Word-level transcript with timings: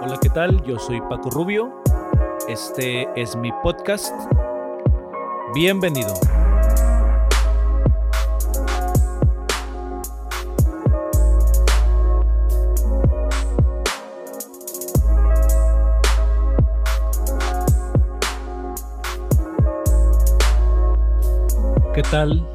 Hola, 0.00 0.16
¿qué 0.22 0.30
tal? 0.30 0.62
Yo 0.62 0.78
soy 0.78 1.00
Paco 1.00 1.28
Rubio. 1.28 1.82
Este 2.48 3.08
es 3.20 3.34
mi 3.34 3.50
podcast. 3.64 4.14
Bienvenido. 5.56 6.14
¿Qué 21.92 22.02
tal? 22.02 22.48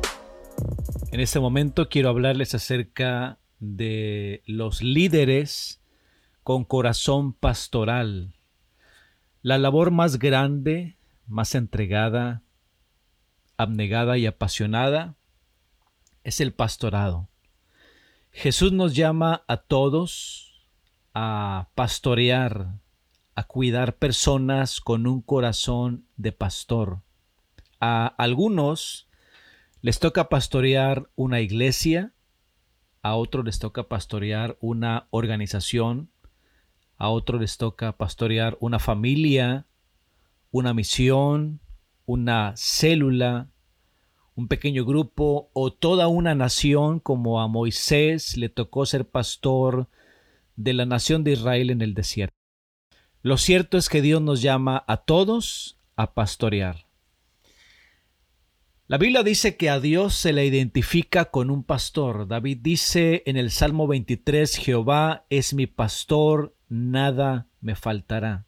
En 1.12 1.20
este 1.20 1.42
momento 1.42 1.90
quiero 1.90 2.08
hablarles 2.08 2.56
acerca 2.56 3.38
de 3.60 4.44
los 4.46 4.82
líderes 4.82 5.83
con 6.44 6.66
corazón 6.66 7.34
pastoral. 7.34 8.36
La 9.42 9.58
labor 9.58 9.92
más 9.92 10.20
grande, 10.20 10.98
más 11.26 11.56
entregada, 11.56 12.44
abnegada 13.58 14.18
y 14.18 14.26
apasionada 14.26 15.16
es 16.24 16.42
el 16.42 16.54
pastorado. 16.54 17.30
Jesús 18.32 18.72
nos 18.72 18.96
llama 18.96 19.44
a 19.48 19.58
todos 19.58 20.68
a 21.14 21.70
pastorear, 21.76 22.80
a 23.36 23.44
cuidar 23.44 23.98
personas 23.98 24.82
con 24.82 25.08
un 25.08 25.22
corazón 25.22 26.08
de 26.18 26.32
pastor. 26.32 27.02
A 27.80 28.08
algunos 28.08 29.08
les 29.82 30.00
toca 30.00 30.30
pastorear 30.30 31.10
una 31.16 31.42
iglesia, 31.42 32.14
a 33.02 33.16
otros 33.16 33.46
les 33.46 33.60
toca 33.60 33.90
pastorear 33.90 34.58
una 34.62 35.08
organización, 35.12 36.10
a 37.04 37.10
otros 37.10 37.42
les 37.42 37.58
toca 37.58 37.98
pastorear 37.98 38.56
una 38.62 38.80
familia, 38.80 39.66
una 40.52 40.74
misión, 40.74 41.60
una 42.06 42.54
célula, 42.56 43.50
un 44.36 44.48
pequeño 44.48 44.86
grupo 44.86 45.50
o 45.52 45.74
toda 45.74 46.08
una 46.08 46.34
nación 46.34 47.02
como 47.02 47.42
a 47.42 47.50
Moisés 47.50 48.38
le 48.38 48.48
tocó 48.48 48.86
ser 48.86 49.06
pastor 49.10 49.90
de 50.56 50.72
la 50.72 50.86
nación 50.86 51.26
de 51.26 51.34
Israel 51.34 51.72
en 51.72 51.82
el 51.82 51.94
desierto. 51.94 52.38
Lo 53.22 53.36
cierto 53.36 53.78
es 53.78 53.90
que 53.90 54.02
Dios 54.02 54.22
nos 54.22 54.42
llama 54.42 54.86
a 54.88 54.96
todos 54.96 55.78
a 55.98 56.14
pastorear. 56.14 56.86
La 58.88 58.98
Biblia 58.98 59.24
dice 59.24 59.58
que 59.58 59.70
a 59.70 59.82
Dios 59.82 60.14
se 60.14 60.32
le 60.32 60.46
identifica 60.46 61.26
con 61.26 61.50
un 61.50 61.64
pastor. 61.64 62.30
David 62.30 62.60
dice 62.62 63.24
en 63.26 63.36
el 63.36 63.52
Salmo 63.52 63.88
23, 63.88 64.56
Jehová 64.56 65.26
es 65.30 65.54
mi 65.54 65.68
pastor, 65.68 66.56
nada 66.74 67.48
me 67.62 67.76
faltará. 67.76 68.48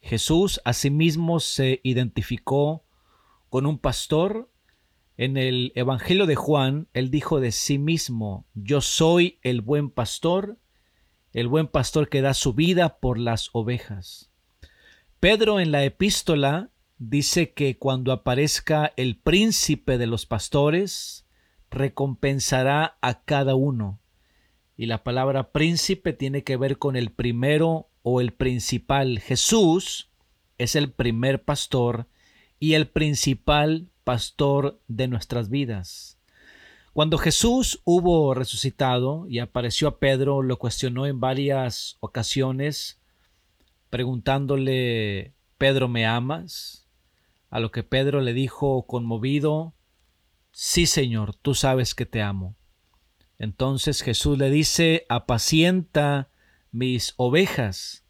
Jesús 0.00 0.60
asimismo 0.64 1.40
se 1.40 1.80
identificó 1.82 2.84
con 3.48 3.66
un 3.66 3.78
pastor. 3.78 4.48
En 5.16 5.36
el 5.36 5.72
Evangelio 5.74 6.26
de 6.26 6.36
Juan, 6.36 6.88
él 6.92 7.10
dijo 7.10 7.40
de 7.40 7.50
sí 7.50 7.78
mismo, 7.78 8.46
yo 8.54 8.80
soy 8.80 9.40
el 9.42 9.60
buen 9.60 9.90
pastor, 9.90 10.58
el 11.32 11.48
buen 11.48 11.66
pastor 11.66 12.08
que 12.08 12.20
da 12.20 12.34
su 12.34 12.54
vida 12.54 12.98
por 13.00 13.18
las 13.18 13.50
ovejas. 13.52 14.30
Pedro 15.18 15.58
en 15.58 15.72
la 15.72 15.82
epístola 15.82 16.70
dice 16.98 17.54
que 17.54 17.78
cuando 17.78 18.12
aparezca 18.12 18.92
el 18.96 19.18
príncipe 19.18 19.98
de 19.98 20.06
los 20.06 20.26
pastores, 20.26 21.26
recompensará 21.70 22.98
a 23.00 23.24
cada 23.24 23.54
uno. 23.54 24.00
Y 24.76 24.86
la 24.86 25.02
palabra 25.02 25.52
príncipe 25.52 26.12
tiene 26.12 26.44
que 26.44 26.56
ver 26.56 26.78
con 26.78 26.96
el 26.96 27.10
primero 27.10 27.88
o 28.02 28.20
el 28.20 28.32
principal. 28.32 29.18
Jesús 29.20 30.10
es 30.58 30.76
el 30.76 30.92
primer 30.92 31.44
pastor 31.44 32.06
y 32.58 32.74
el 32.74 32.88
principal 32.88 33.88
pastor 34.04 34.80
de 34.88 35.08
nuestras 35.08 35.48
vidas. 35.48 36.18
Cuando 36.92 37.18
Jesús 37.18 37.80
hubo 37.84 38.32
resucitado 38.34 39.26
y 39.28 39.38
apareció 39.38 39.88
a 39.88 39.98
Pedro, 39.98 40.42
lo 40.42 40.58
cuestionó 40.58 41.06
en 41.06 41.20
varias 41.20 41.96
ocasiones, 42.00 42.98
preguntándole, 43.90 45.34
Pedro, 45.58 45.88
¿me 45.88 46.06
amas? 46.06 46.86
A 47.50 47.60
lo 47.60 47.70
que 47.70 47.82
Pedro 47.82 48.20
le 48.20 48.32
dijo 48.32 48.86
conmovido, 48.86 49.74
Sí, 50.58 50.86
Señor, 50.86 51.34
tú 51.34 51.54
sabes 51.54 51.94
que 51.94 52.06
te 52.06 52.22
amo. 52.22 52.56
Entonces 53.38 54.02
Jesús 54.02 54.38
le 54.38 54.50
dice, 54.50 55.04
apacienta 55.08 56.30
mis 56.70 57.14
ovejas. 57.16 58.04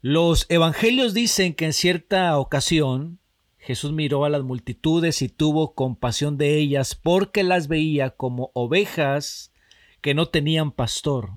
Los 0.00 0.46
evangelios 0.48 1.14
dicen 1.14 1.54
que 1.54 1.66
en 1.66 1.72
cierta 1.72 2.38
ocasión 2.38 3.18
Jesús 3.58 3.92
miró 3.92 4.24
a 4.24 4.28
las 4.28 4.42
multitudes 4.42 5.22
y 5.22 5.28
tuvo 5.28 5.74
compasión 5.74 6.38
de 6.38 6.56
ellas 6.56 6.94
porque 6.94 7.42
las 7.42 7.66
veía 7.66 8.10
como 8.10 8.52
ovejas 8.54 9.52
que 10.00 10.14
no 10.14 10.28
tenían 10.28 10.70
pastor. 10.70 11.32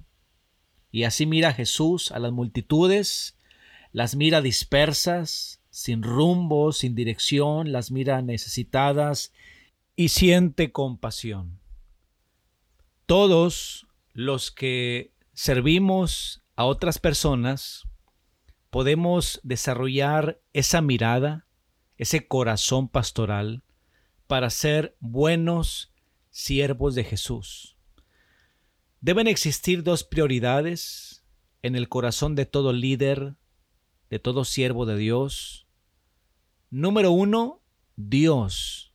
Y 0.91 1.03
así 1.03 1.25
mira 1.25 1.53
Jesús 1.53 2.11
a 2.11 2.19
las 2.19 2.31
multitudes, 2.31 3.37
las 3.91 4.15
mira 4.15 4.41
dispersas, 4.41 5.61
sin 5.71 6.03
rumbo, 6.03 6.71
sin 6.71 6.93
dirección, 6.93 7.71
las 7.71 7.89
mira 7.89 8.21
necesitadas 8.21 9.33
y 9.95 10.09
siente 10.09 10.71
compasión. 10.71 11.58
Todos 13.09 13.87
los 14.13 14.51
que 14.51 15.15
servimos 15.33 16.43
a 16.55 16.65
otras 16.65 16.99
personas 16.99 17.87
podemos 18.69 19.39
desarrollar 19.41 20.39
esa 20.53 20.83
mirada, 20.83 21.47
ese 21.97 22.27
corazón 22.27 22.87
pastoral 22.87 23.63
para 24.27 24.51
ser 24.51 24.95
buenos 24.99 25.91
siervos 26.29 26.93
de 26.93 27.03
Jesús. 27.03 27.77
Deben 29.01 29.25
existir 29.25 29.81
dos 29.81 30.03
prioridades 30.03 31.25
en 31.63 31.75
el 31.75 31.89
corazón 31.89 32.35
de 32.35 32.45
todo 32.45 32.73
líder, 32.73 33.37
de 34.11 34.19
todo 34.19 34.45
siervo 34.45 34.85
de 34.85 34.97
Dios, 34.97 35.65
Número 36.69 37.09
uno, 37.09 37.63
Dios. 37.95 38.93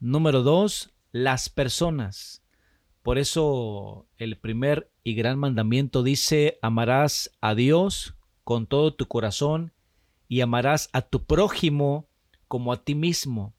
Número 0.00 0.42
dos, 0.42 0.92
las 1.12 1.48
personas. 1.48 2.41
Por 3.02 3.18
eso 3.18 4.06
el 4.16 4.38
primer 4.38 4.90
y 5.02 5.14
gran 5.14 5.38
mandamiento 5.38 6.02
dice, 6.02 6.58
amarás 6.62 7.30
a 7.40 7.54
Dios 7.54 8.14
con 8.44 8.66
todo 8.66 8.94
tu 8.94 9.06
corazón 9.06 9.72
y 10.28 10.40
amarás 10.40 10.88
a 10.92 11.02
tu 11.02 11.24
prójimo 11.24 12.08
como 12.48 12.72
a 12.72 12.84
ti 12.84 12.94
mismo. 12.94 13.54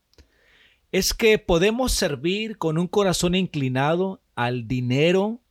Es 0.92 1.14
que 1.14 1.40
podemos 1.40 1.92
servir 1.92 2.58
con 2.58 2.78
un 2.78 2.88
corazón 2.88 3.36
inclinado 3.36 4.22
al 4.36 4.68
dinero, 4.68 5.42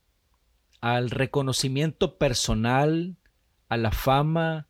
al 0.81 1.09
reconocimiento 1.09 2.17
personal, 2.17 3.17
a 3.69 3.77
la 3.77 3.91
fama, 3.91 4.67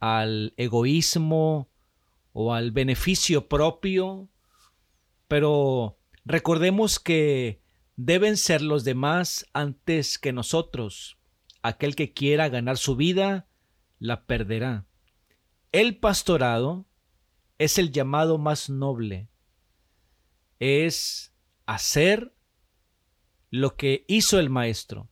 al 0.00 0.52
egoísmo, 0.56 1.68
o 2.40 2.54
al 2.54 2.70
beneficio 2.70 3.48
propio, 3.48 4.28
pero 5.26 5.98
recordemos 6.24 7.00
que 7.00 7.60
deben 7.98 8.36
ser 8.36 8.62
los 8.62 8.84
demás 8.84 9.44
antes 9.52 10.18
que 10.18 10.32
nosotros. 10.32 11.18
Aquel 11.62 11.96
que 11.96 12.12
quiera 12.12 12.48
ganar 12.48 12.78
su 12.78 12.94
vida, 12.94 13.48
la 13.98 14.24
perderá. 14.24 14.86
El 15.72 15.98
pastorado 15.98 16.86
es 17.58 17.76
el 17.76 17.90
llamado 17.90 18.38
más 18.38 18.70
noble. 18.70 19.28
Es 20.60 21.34
hacer 21.66 22.32
lo 23.50 23.76
que 23.76 24.04
hizo 24.06 24.38
el 24.38 24.48
maestro. 24.48 25.10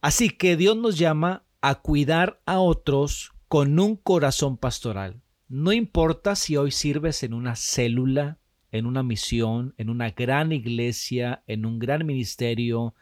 Así 0.00 0.30
que 0.30 0.56
Dios 0.56 0.76
nos 0.76 0.98
llama 0.98 1.46
a 1.60 1.76
cuidar 1.76 2.42
a 2.44 2.58
otros 2.58 3.30
con 3.46 3.78
un 3.78 3.94
corazón 3.94 4.56
pastoral. 4.56 5.22
No 5.46 5.72
importa 5.72 6.34
si 6.34 6.56
hoy 6.56 6.72
sirves 6.72 7.22
en 7.22 7.34
una 7.34 7.54
célula, 7.54 8.40
en 8.72 8.86
una 8.86 9.02
misión, 9.02 9.74
en 9.78 9.90
una 9.90 10.10
gran 10.10 10.52
iglesia, 10.52 11.42
en 11.46 11.66
un 11.66 11.78
gran 11.78 12.06
ministerio, 12.06 12.94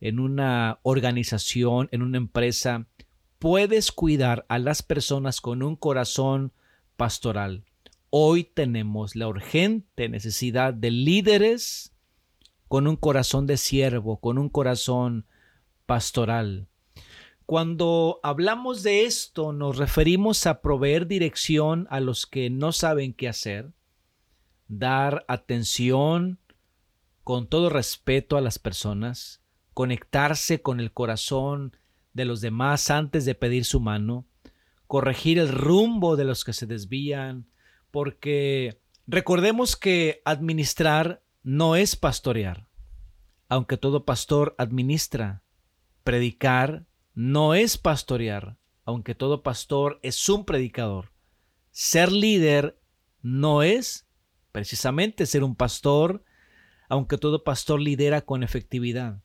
en 0.00 0.18
una 0.18 0.78
organización, 0.82 1.88
en 1.92 2.02
una 2.02 2.18
empresa, 2.18 2.86
puedes 3.38 3.92
cuidar 3.92 4.46
a 4.48 4.58
las 4.58 4.82
personas 4.82 5.40
con 5.40 5.62
un 5.62 5.76
corazón 5.76 6.52
pastoral. 6.96 7.64
Hoy 8.10 8.44
tenemos 8.44 9.14
la 9.14 9.28
urgente 9.28 10.08
necesidad 10.08 10.74
de 10.74 10.90
líderes 10.90 11.92
con 12.68 12.86
un 12.86 12.96
corazón 12.96 13.46
de 13.46 13.56
siervo, 13.56 14.20
con 14.20 14.38
un 14.38 14.48
corazón 14.48 15.26
pastoral. 15.86 16.68
Cuando 17.46 18.20
hablamos 18.22 18.82
de 18.82 19.06
esto 19.06 19.52
nos 19.52 19.76
referimos 19.76 20.46
a 20.46 20.60
proveer 20.60 21.06
dirección 21.06 21.88
a 21.90 21.98
los 21.98 22.26
que 22.26 22.48
no 22.48 22.70
saben 22.72 23.12
qué 23.12 23.28
hacer, 23.28 23.72
dar 24.70 25.24
atención 25.26 26.38
con 27.24 27.48
todo 27.48 27.68
respeto 27.68 28.36
a 28.36 28.40
las 28.40 28.58
personas, 28.58 29.42
conectarse 29.74 30.62
con 30.62 30.80
el 30.80 30.92
corazón 30.92 31.76
de 32.12 32.24
los 32.24 32.40
demás 32.40 32.90
antes 32.90 33.24
de 33.24 33.34
pedir 33.34 33.64
su 33.64 33.80
mano, 33.80 34.26
corregir 34.86 35.38
el 35.38 35.48
rumbo 35.48 36.16
de 36.16 36.24
los 36.24 36.44
que 36.44 36.52
se 36.52 36.66
desvían, 36.66 37.48
porque 37.90 38.80
recordemos 39.06 39.76
que 39.76 40.22
administrar 40.24 41.22
no 41.42 41.74
es 41.74 41.96
pastorear, 41.96 42.68
aunque 43.48 43.76
todo 43.76 44.04
pastor 44.04 44.54
administra. 44.56 45.42
Predicar 46.04 46.86
no 47.14 47.54
es 47.54 47.76
pastorear, 47.76 48.56
aunque 48.84 49.14
todo 49.14 49.42
pastor 49.42 49.98
es 50.02 50.28
un 50.28 50.44
predicador. 50.44 51.12
Ser 51.72 52.12
líder 52.12 52.80
no 53.22 53.62
es 53.62 54.06
precisamente 54.52 55.26
ser 55.26 55.44
un 55.44 55.54
pastor, 55.54 56.24
aunque 56.88 57.18
todo 57.18 57.44
pastor 57.44 57.80
lidera 57.80 58.22
con 58.22 58.42
efectividad. 58.42 59.22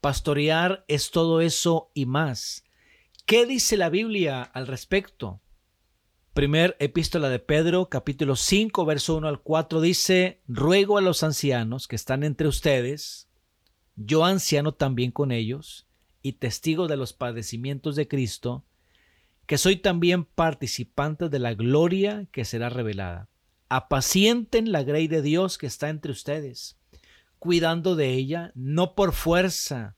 Pastorear 0.00 0.84
es 0.88 1.10
todo 1.10 1.40
eso 1.40 1.90
y 1.94 2.06
más. 2.06 2.64
¿Qué 3.26 3.46
dice 3.46 3.76
la 3.76 3.90
Biblia 3.90 4.42
al 4.42 4.66
respecto? 4.66 5.40
Primer 6.34 6.76
epístola 6.78 7.28
de 7.28 7.40
Pedro, 7.40 7.88
capítulo 7.88 8.36
5, 8.36 8.84
verso 8.84 9.16
1 9.16 9.26
al 9.26 9.40
4 9.42 9.80
dice, 9.80 10.40
ruego 10.46 10.96
a 10.96 11.00
los 11.00 11.22
ancianos 11.24 11.88
que 11.88 11.96
están 11.96 12.22
entre 12.22 12.46
ustedes, 12.46 13.28
yo 13.96 14.24
anciano 14.24 14.72
también 14.72 15.10
con 15.10 15.32
ellos, 15.32 15.88
y 16.22 16.34
testigo 16.34 16.86
de 16.86 16.96
los 16.96 17.12
padecimientos 17.12 17.96
de 17.96 18.06
Cristo, 18.06 18.64
que 19.46 19.58
soy 19.58 19.76
también 19.76 20.24
participante 20.24 21.28
de 21.28 21.38
la 21.38 21.54
gloria 21.54 22.26
que 22.30 22.44
será 22.44 22.68
revelada. 22.68 23.28
Apacienten 23.68 24.72
la 24.72 24.82
grey 24.82 25.08
de 25.08 25.20
Dios 25.20 25.58
que 25.58 25.66
está 25.66 25.90
entre 25.90 26.12
ustedes, 26.12 26.78
cuidando 27.38 27.96
de 27.96 28.14
ella, 28.14 28.52
no 28.54 28.94
por 28.94 29.12
fuerza, 29.12 29.96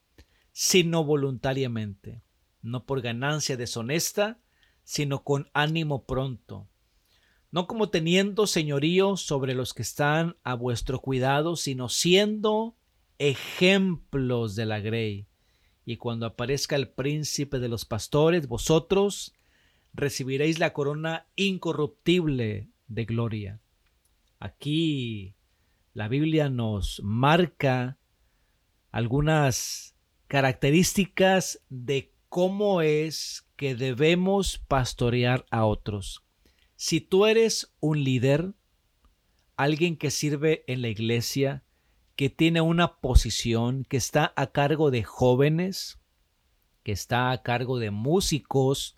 sino 0.53 1.05
voluntariamente, 1.05 2.23
no 2.63 2.85
por 2.85 3.01
ganancia 3.01 3.57
deshonesta, 3.57 4.41
sino 4.83 5.23
con 5.23 5.49
ánimo 5.55 6.05
pronto, 6.05 6.69
no 7.53 7.67
como 7.67 7.91
teniendo 7.91 8.47
señorío 8.47 9.17
sobre 9.17 9.55
los 9.55 9.73
que 9.73 9.83
están 9.83 10.37
a 10.43 10.55
vuestro 10.55 11.01
cuidado, 11.01 11.57
sino 11.57 11.89
siendo 11.89 12.77
ejemplos 13.19 14.57
de 14.57 14.67
la 14.67 14.81
grey. 14.81 15.29
Y 15.85 15.97
cuando 15.97 16.27
aparezca 16.27 16.77
el 16.77 16.89
príncipe 16.89 17.59
de 17.59 17.69
los 17.69 17.85
pastores, 17.85 18.49
vosotros 18.49 19.35
recibiréis 19.93 20.59
la 20.59 20.73
corona 20.73 21.27
incorruptible 21.37 22.71
de 22.87 23.05
gloria. 23.05 23.60
Aquí 24.41 25.37
la 25.93 26.09
Biblia 26.09 26.49
nos 26.49 27.01
marca 27.05 27.99
algunas 28.91 29.95
características 30.29 31.63
de 31.69 32.15
cómo 32.31 32.81
es 32.81 33.47
que 33.57 33.75
debemos 33.75 34.59
pastorear 34.67 35.45
a 35.51 35.67
otros. 35.67 36.25
Si 36.77 37.03
tú 37.03 37.27
eres 37.27 37.75
un 37.81 38.03
líder, 38.03 38.55
alguien 39.57 39.99
que 39.99 40.11
sirve 40.11 40.65
en 40.67 40.81
la 40.81 40.89
iglesia, 40.89 41.63
que 42.17 42.31
tiene 42.31 42.63
una 42.63 42.97
posición, 43.01 43.85
que 43.85 43.99
está 43.99 44.33
a 44.37 44.53
cargo 44.53 44.91
de 44.91 45.03
jóvenes, 45.03 46.01
que 46.83 46.93
está 46.93 47.31
a 47.31 47.43
cargo 47.43 47.79
de 47.79 47.91
músicos, 47.91 48.97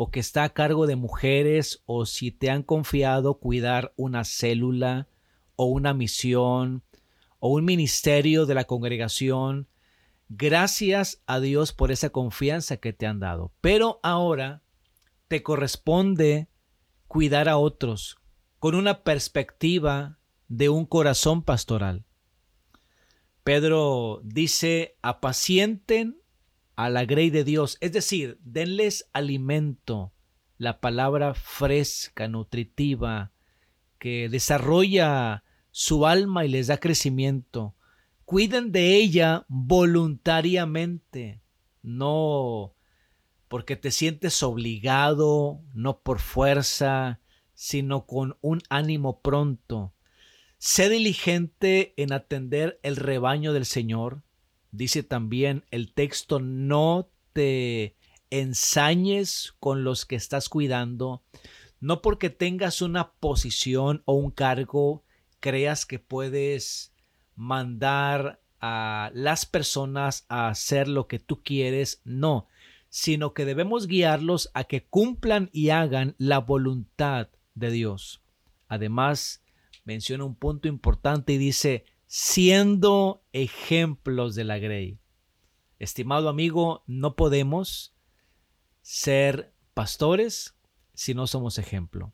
o 0.00 0.12
que 0.12 0.20
está 0.20 0.44
a 0.44 0.54
cargo 0.54 0.86
de 0.86 0.94
mujeres, 0.94 1.82
o 1.84 2.06
si 2.06 2.30
te 2.30 2.50
han 2.50 2.62
confiado 2.62 3.40
cuidar 3.40 3.92
una 3.96 4.22
célula, 4.22 5.08
o 5.56 5.64
una 5.64 5.92
misión, 5.92 6.84
o 7.40 7.48
un 7.48 7.64
ministerio 7.64 8.46
de 8.46 8.54
la 8.54 8.64
congregación, 8.64 9.66
Gracias 10.28 11.22
a 11.26 11.40
Dios 11.40 11.72
por 11.72 11.90
esa 11.90 12.10
confianza 12.10 12.76
que 12.76 12.92
te 12.92 13.06
han 13.06 13.18
dado. 13.18 13.50
Pero 13.62 13.98
ahora 14.02 14.62
te 15.26 15.42
corresponde 15.42 16.48
cuidar 17.06 17.48
a 17.48 17.56
otros 17.56 18.18
con 18.58 18.74
una 18.74 19.04
perspectiva 19.04 20.18
de 20.48 20.68
un 20.68 20.84
corazón 20.84 21.42
pastoral. 21.42 22.04
Pedro 23.42 24.20
dice, 24.22 24.98
apacienten 25.00 26.20
a 26.78 26.88
la 26.90 27.04
grey 27.04 27.30
de 27.30 27.42
Dios, 27.42 27.76
es 27.80 27.92
decir, 27.92 28.38
denles 28.40 29.10
alimento, 29.12 30.12
la 30.58 30.80
palabra 30.80 31.34
fresca, 31.34 32.28
nutritiva, 32.28 33.32
que 33.98 34.28
desarrolla 34.28 35.42
su 35.70 36.06
alma 36.06 36.44
y 36.44 36.48
les 36.48 36.68
da 36.68 36.78
crecimiento 36.78 37.74
cuiden 38.28 38.72
de 38.72 38.96
ella 38.96 39.46
voluntariamente, 39.48 41.40
no 41.80 42.74
porque 43.48 43.74
te 43.74 43.90
sientes 43.90 44.42
obligado, 44.42 45.62
no 45.72 46.02
por 46.02 46.18
fuerza, 46.18 47.20
sino 47.54 48.04
con 48.04 48.36
un 48.42 48.60
ánimo 48.68 49.22
pronto. 49.22 49.94
Sé 50.58 50.90
diligente 50.90 51.94
en 51.96 52.12
atender 52.12 52.78
el 52.82 52.96
rebaño 52.96 53.54
del 53.54 53.64
Señor. 53.64 54.24
Dice 54.70 55.02
también 55.02 55.64
el 55.70 55.92
texto, 55.92 56.40
no 56.40 57.08
te 57.32 57.96
ensañes 58.30 59.54
con 59.60 59.84
los 59.84 60.04
que 60.04 60.16
estás 60.16 60.48
cuidando, 60.48 61.22
no 61.80 62.02
porque 62.02 62.30
tengas 62.30 62.82
una 62.82 63.12
posición 63.12 64.02
o 64.04 64.14
un 64.14 64.30
cargo, 64.30 65.04
creas 65.40 65.86
que 65.86 65.98
puedes 65.98 66.92
mandar 67.36 68.40
a 68.60 69.10
las 69.14 69.46
personas 69.46 70.26
a 70.28 70.48
hacer 70.48 70.88
lo 70.88 71.06
que 71.06 71.18
tú 71.18 71.42
quieres, 71.42 72.02
no, 72.04 72.48
sino 72.90 73.32
que 73.32 73.44
debemos 73.44 73.86
guiarlos 73.86 74.50
a 74.54 74.64
que 74.64 74.84
cumplan 74.84 75.48
y 75.52 75.70
hagan 75.70 76.14
la 76.18 76.38
voluntad 76.38 77.28
de 77.54 77.70
Dios. 77.70 78.22
Además, 78.66 79.42
menciona 79.84 80.24
un 80.24 80.34
punto 80.34 80.68
importante 80.68 81.34
y 81.34 81.38
dice, 81.38 81.84
siendo 82.08 83.22
ejemplos 83.32 84.34
de 84.34 84.44
la 84.44 84.58
grey. 84.58 84.98
Estimado 85.78 86.28
amigo, 86.28 86.82
no 86.86 87.14
podemos 87.14 87.94
ser 88.80 89.52
pastores 89.74 90.56
si 90.94 91.14
no 91.14 91.26
somos 91.26 91.58
ejemplo. 91.58 92.12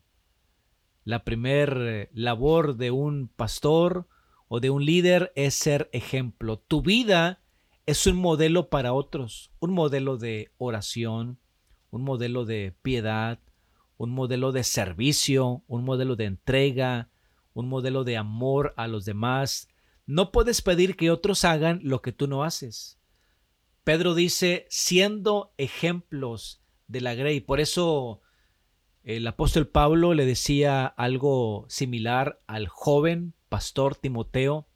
La 1.05 1.23
primer 1.23 1.77
eh, 1.79 2.09
labor 2.13 2.75
de 2.75 2.91
un 2.91 3.29
pastor 3.29 4.07
o 4.47 4.59
de 4.59 4.69
un 4.69 4.85
líder 4.85 5.31
es 5.35 5.55
ser 5.55 5.89
ejemplo. 5.93 6.59
Tu 6.59 6.81
vida 6.81 7.41
es 7.85 8.05
un 8.05 8.17
modelo 8.17 8.69
para 8.69 8.93
otros, 8.93 9.51
un 9.59 9.71
modelo 9.73 10.17
de 10.17 10.51
oración, 10.57 11.39
un 11.89 12.03
modelo 12.03 12.43
de 12.43 12.75
piedad, 12.81 13.39
un 13.97 14.11
modelo 14.11 14.51
de 14.51 14.63
servicio, 14.63 15.63
un 15.67 15.85
modelo 15.85 16.17
de 16.17 16.25
entrega, 16.25 17.09
un 17.53 17.69
modelo 17.69 18.03
de 18.03 18.17
amor 18.17 18.73
a 18.75 18.87
los 18.87 19.05
demás. 19.05 19.69
No 20.05 20.31
puedes 20.31 20.61
pedir 20.61 20.95
que 20.95 21.11
otros 21.11 21.45
hagan 21.45 21.79
lo 21.83 22.01
que 22.01 22.11
tú 22.11 22.27
no 22.27 22.43
haces. 22.43 22.99
Pedro 23.83 24.15
dice, 24.15 24.65
siendo 24.69 25.53
ejemplos 25.57 26.61
de 26.87 27.01
la 27.01 27.15
grey. 27.15 27.39
Por 27.39 27.59
eso 27.59 28.21
el 29.03 29.25
apóstol 29.27 29.67
Pablo 29.67 30.13
le 30.13 30.25
decía 30.25 30.85
algo 30.85 31.65
similar 31.69 32.41
al 32.47 32.67
joven 32.67 33.33
pastor 33.49 33.95
Timoteo, 33.95 34.67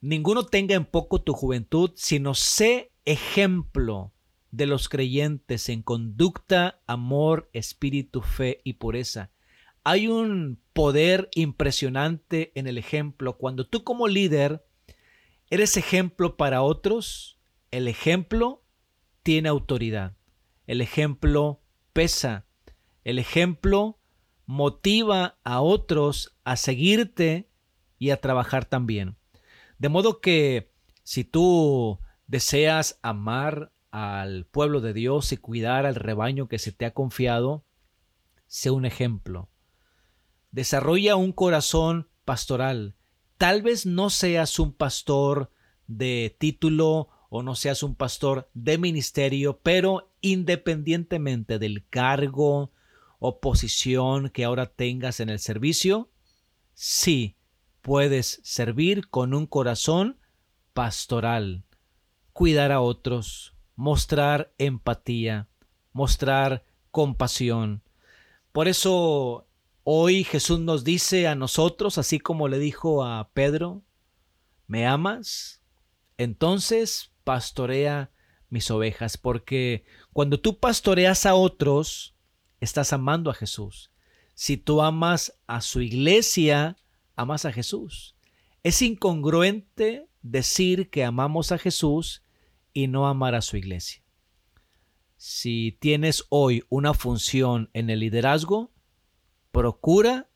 ninguno 0.00 0.44
tenga 0.44 0.74
en 0.74 0.86
poco 0.86 1.22
tu 1.22 1.34
juventud, 1.34 1.92
sino 1.94 2.34
sé 2.34 2.92
ejemplo 3.04 4.12
de 4.50 4.66
los 4.66 4.88
creyentes 4.88 5.68
en 5.68 5.82
conducta, 5.82 6.80
amor, 6.86 7.50
espíritu, 7.52 8.22
fe 8.22 8.60
y 8.64 8.74
pureza. 8.74 9.30
Hay 9.84 10.08
un 10.08 10.58
poder 10.72 11.28
impresionante 11.34 12.52
en 12.54 12.66
el 12.66 12.78
ejemplo. 12.78 13.36
Cuando 13.36 13.66
tú 13.66 13.84
como 13.84 14.08
líder 14.08 14.64
eres 15.50 15.76
ejemplo 15.76 16.38
para 16.38 16.62
otros, 16.62 17.38
el 17.70 17.86
ejemplo 17.86 18.64
tiene 19.22 19.50
autoridad. 19.50 20.16
El 20.66 20.80
ejemplo 20.80 21.60
pesa. 21.92 22.46
El 23.04 23.18
ejemplo 23.18 23.98
motiva 24.46 25.38
a 25.44 25.60
otros 25.60 26.34
a 26.44 26.56
seguirte 26.56 27.50
y 27.98 28.08
a 28.08 28.20
trabajar 28.20 28.64
también. 28.64 29.16
De 29.78 29.90
modo 29.90 30.20
que 30.22 30.72
si 31.02 31.24
tú 31.24 32.00
deseas 32.26 32.98
amar 33.02 33.70
al 33.90 34.46
pueblo 34.46 34.80
de 34.80 34.94
Dios 34.94 35.30
y 35.32 35.36
cuidar 35.36 35.84
al 35.84 35.94
rebaño 35.94 36.48
que 36.48 36.58
se 36.58 36.72
te 36.72 36.86
ha 36.86 36.94
confiado, 36.94 37.66
sé 38.46 38.70
un 38.70 38.86
ejemplo. 38.86 39.50
Desarrolla 40.54 41.16
un 41.16 41.32
corazón 41.32 42.06
pastoral. 42.24 42.94
Tal 43.38 43.62
vez 43.62 43.86
no 43.86 44.08
seas 44.08 44.60
un 44.60 44.72
pastor 44.72 45.50
de 45.88 46.36
título 46.38 47.08
o 47.28 47.42
no 47.42 47.56
seas 47.56 47.82
un 47.82 47.96
pastor 47.96 48.48
de 48.54 48.78
ministerio, 48.78 49.58
pero 49.64 50.12
independientemente 50.20 51.58
del 51.58 51.84
cargo, 51.88 52.70
oposición 53.18 54.28
que 54.28 54.44
ahora 54.44 54.66
tengas 54.66 55.18
en 55.18 55.28
el 55.28 55.40
servicio, 55.40 56.08
sí 56.72 57.34
puedes 57.82 58.40
servir 58.44 59.08
con 59.08 59.34
un 59.34 59.48
corazón 59.48 60.20
pastoral, 60.72 61.64
cuidar 62.32 62.70
a 62.70 62.80
otros, 62.80 63.56
mostrar 63.74 64.54
empatía, 64.58 65.48
mostrar 65.92 66.64
compasión. 66.92 67.82
Por 68.52 68.68
eso 68.68 69.48
hoy 69.84 70.24
Jesús 70.24 70.58
nos 70.60 70.82
dice 70.82 71.28
a 71.28 71.34
nosotros, 71.34 71.98
así 71.98 72.18
como 72.18 72.48
le 72.48 72.58
dijo 72.58 73.04
a 73.04 73.30
Pedro, 73.32 73.84
¿me 74.66 74.86
amas? 74.86 75.62
Entonces 76.16 77.12
pastorea 77.22 78.10
mis 78.48 78.70
ovejas, 78.70 79.16
porque 79.16 79.84
cuando 80.12 80.40
tú 80.40 80.58
pastoreas 80.58 81.26
a 81.26 81.34
otros, 81.34 82.16
estás 82.60 82.92
amando 82.92 83.30
a 83.30 83.34
Jesús. 83.34 83.92
Si 84.34 84.56
tú 84.56 84.82
amas 84.82 85.38
a 85.46 85.60
su 85.60 85.80
iglesia, 85.80 86.76
amas 87.14 87.44
a 87.44 87.52
Jesús. 87.52 88.16
Es 88.62 88.80
incongruente 88.82 90.08
decir 90.22 90.90
que 90.90 91.04
amamos 91.04 91.52
a 91.52 91.58
Jesús 91.58 92.22
y 92.72 92.88
no 92.88 93.06
amar 93.06 93.34
a 93.34 93.42
su 93.42 93.56
iglesia. 93.56 94.02
Si 95.16 95.76
tienes 95.80 96.24
hoy 96.28 96.64
una 96.68 96.94
función 96.94 97.70
en 97.72 97.90
el 97.90 98.00
liderazgo, 98.00 98.73
procura 99.54 100.26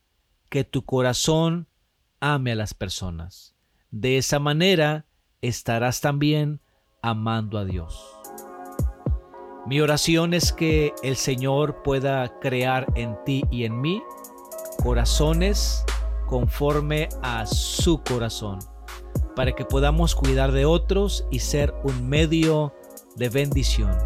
que 0.48 0.62
tu 0.62 0.84
corazón 0.84 1.66
ame 2.20 2.52
a 2.52 2.54
las 2.54 2.72
personas. 2.72 3.56
De 3.90 4.16
esa 4.16 4.38
manera 4.38 5.06
estarás 5.42 6.00
también 6.00 6.60
amando 7.02 7.58
a 7.58 7.64
Dios. 7.64 8.00
Mi 9.66 9.80
oración 9.80 10.34
es 10.34 10.52
que 10.52 10.94
el 11.02 11.16
Señor 11.16 11.82
pueda 11.82 12.38
crear 12.38 12.87
en 12.94 13.16
ti 13.25 13.42
y 13.50 13.64
en 13.64 13.80
mí 13.80 14.00
corazones 14.84 15.84
conforme 16.28 17.08
a 17.20 17.44
su 17.44 18.00
corazón, 18.04 18.60
para 19.34 19.52
que 19.52 19.64
podamos 19.64 20.14
cuidar 20.14 20.52
de 20.52 20.64
otros 20.64 21.26
y 21.32 21.40
ser 21.40 21.75
un 21.82 22.08
medio 22.08 22.72
de 23.16 23.30
bendición. 23.30 23.98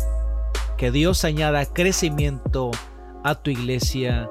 Que 0.79 0.91
Dios 0.91 1.25
añada 1.27 1.67
crecimiento 1.67 2.71
a 3.23 3.35
tu 3.35 3.51
iglesia 3.51 4.31